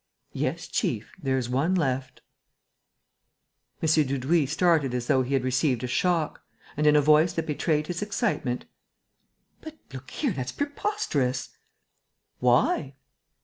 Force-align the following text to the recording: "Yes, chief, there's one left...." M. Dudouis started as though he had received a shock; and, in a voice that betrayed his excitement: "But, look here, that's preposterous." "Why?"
"Yes, 0.33 0.65
chief, 0.67 1.11
there's 1.21 1.47
one 1.47 1.75
left...." 1.75 2.23
M. 3.83 3.87
Dudouis 3.87 4.47
started 4.51 4.95
as 4.95 5.05
though 5.05 5.21
he 5.21 5.35
had 5.35 5.43
received 5.43 5.83
a 5.83 5.87
shock; 5.87 6.41
and, 6.75 6.87
in 6.87 6.95
a 6.95 7.01
voice 7.03 7.33
that 7.33 7.45
betrayed 7.45 7.85
his 7.85 8.01
excitement: 8.01 8.65
"But, 9.61 9.77
look 9.93 10.09
here, 10.09 10.31
that's 10.31 10.53
preposterous." 10.53 11.55
"Why?" 12.39 12.95